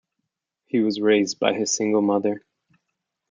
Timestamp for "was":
0.79-0.99